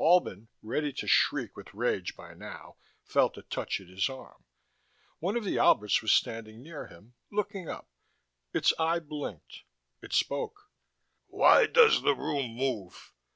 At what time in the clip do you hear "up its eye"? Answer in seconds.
7.68-8.98